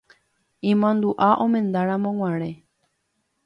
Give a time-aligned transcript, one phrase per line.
[0.71, 2.51] Imandu'a omendaramoguare.